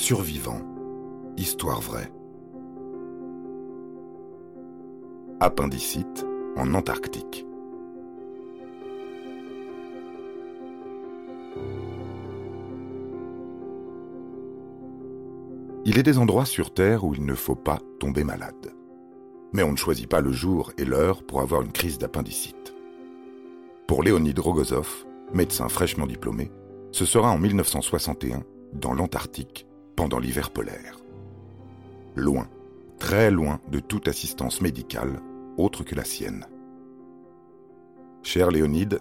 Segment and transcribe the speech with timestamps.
[0.00, 0.62] Survivant.
[1.36, 2.10] Histoire vraie.
[5.40, 6.24] Appendicite
[6.56, 7.44] en Antarctique.
[15.84, 18.72] Il est des endroits sur Terre où il ne faut pas tomber malade.
[19.52, 22.72] Mais on ne choisit pas le jour et l'heure pour avoir une crise d'appendicite.
[23.86, 25.04] Pour Léonid Rogozov,
[25.34, 26.50] médecin fraîchement diplômé,
[26.90, 28.42] ce sera en 1961,
[28.72, 30.98] dans l'Antarctique, pendant l'hiver polaire.
[32.16, 32.48] Loin,
[32.98, 35.20] très loin de toute assistance médicale
[35.56, 36.46] autre que la sienne.
[38.22, 39.00] Cher Léonide,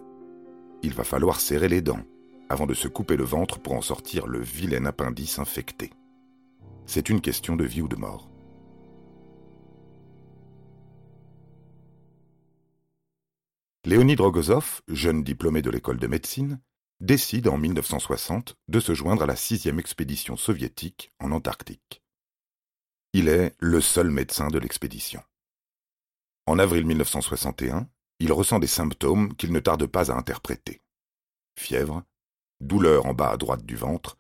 [0.82, 2.04] il va falloir serrer les dents
[2.50, 5.92] avant de se couper le ventre pour en sortir le vilain appendice infecté.
[6.86, 8.30] C'est une question de vie ou de mort.
[13.86, 16.60] Léonid Rogozov, jeune diplômé de l'école de médecine,
[17.00, 22.02] décide en 1960 de se joindre à la sixième expédition soviétique en Antarctique.
[23.14, 25.24] Il est le seul médecin de l'expédition.
[26.46, 27.90] En avril 1961,
[28.20, 30.82] il ressent des symptômes qu'il ne tarde pas à interpréter.
[31.58, 32.04] Fièvre,
[32.60, 34.18] douleur en bas à droite du ventre,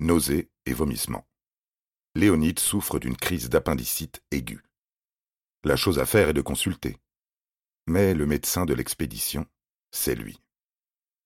[0.00, 1.26] nausées et vomissements.
[2.14, 4.62] Léonide souffre d'une crise d'appendicite aiguë.
[5.64, 6.98] La chose à faire est de consulter.
[7.86, 9.46] Mais le médecin de l'expédition,
[9.90, 10.41] c'est lui.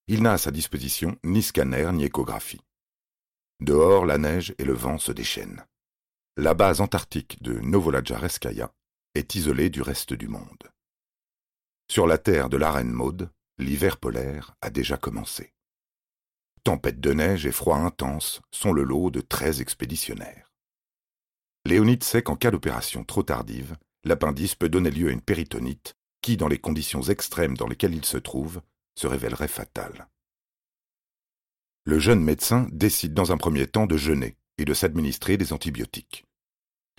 [0.09, 2.61] Il n'a à sa disposition ni scanner ni échographie.
[3.61, 5.65] Dehors, la neige et le vent se déchaînent.
[6.37, 8.73] La base antarctique de Novolajareskaya
[9.15, 10.71] est isolée du reste du monde.
[11.91, 15.55] Sur la terre de la Reine Maude, l'hiver polaire a déjà commencé.
[16.63, 20.53] Tempête de neige et froid intense sont le lot de treize expéditionnaires.
[21.65, 26.37] Léonide sait qu'en cas d'opération trop tardive, l'appendice peut donner lieu à une péritonite qui,
[26.37, 28.61] dans les conditions extrêmes dans lesquelles il se trouve,
[28.97, 30.09] se révélerait fatale.
[31.85, 36.25] Le jeune médecin décide dans un premier temps de jeûner et de s'administrer des antibiotiques.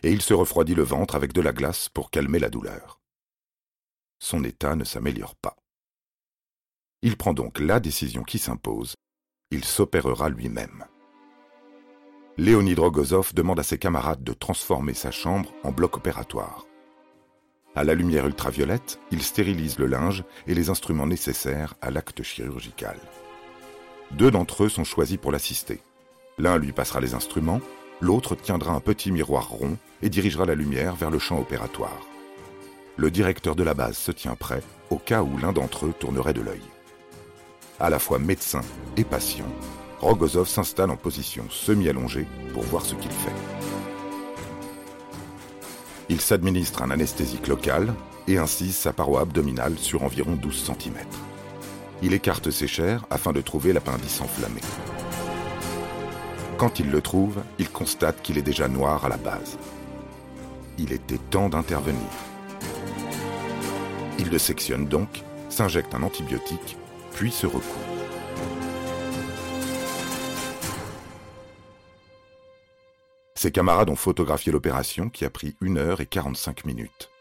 [0.03, 3.01] Et il se refroidit le ventre avec de la glace pour calmer la douleur.
[4.19, 5.57] Son état ne s'améliore pas.
[7.01, 8.95] Il prend donc la décision qui s'impose,
[9.51, 10.85] il s'opérera lui-même.
[12.37, 16.66] Léonid Rogozov demande à ses camarades de transformer sa chambre en bloc opératoire.
[17.77, 22.97] À la lumière ultraviolette, il stérilise le linge et les instruments nécessaires à l'acte chirurgical.
[24.09, 25.79] Deux d'entre eux sont choisis pour l'assister.
[26.39, 27.61] L'un lui passera les instruments,
[28.01, 32.01] l'autre tiendra un petit miroir rond et dirigera la lumière vers le champ opératoire.
[32.95, 36.33] Le directeur de la base se tient prêt au cas où l'un d'entre eux tournerait
[36.33, 36.63] de l'œil.
[37.79, 38.61] À la fois médecin
[38.97, 39.53] et patient,
[39.99, 43.86] Rogozov s'installe en position semi-allongée pour voir ce qu'il fait.
[46.09, 47.93] Il s'administre un anesthésique local
[48.27, 50.95] et incise sa paroi abdominale sur environ 12 cm.
[52.01, 54.61] Il écarte ses chairs afin de trouver l'appendice enflammé.
[56.57, 59.57] Quand il le trouve, il constate qu'il est déjà noir à la base.
[60.77, 61.99] Il était temps d'intervenir.
[64.19, 66.77] Il le sectionne donc, s'injecte un antibiotique,
[67.13, 67.97] puis se recouvre.
[73.37, 77.11] Ses camarades ont photographié l'opération qui a pris 1 heure et 45 minutes.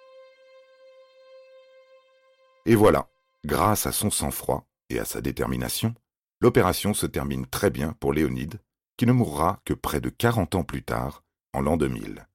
[2.65, 3.10] Et voilà,
[3.44, 5.94] grâce à son sang-froid et à sa détermination,
[6.41, 8.60] l'opération se termine très bien pour Léonide,
[8.97, 11.22] qui ne mourra que près de 40 ans plus tard,
[11.53, 12.26] en l'an 2000.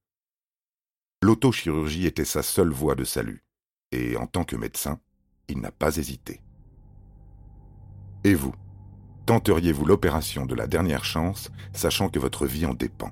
[1.24, 3.44] L'autochirurgie était sa seule voie de salut,
[3.91, 5.00] et en tant que médecin,
[5.47, 6.40] il n'a pas hésité.
[8.24, 8.53] Et vous
[9.25, 13.12] Tenteriez-vous l'opération de la dernière chance, sachant que votre vie en dépend?